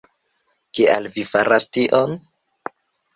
[0.79, 2.17] Kial vi faras tion?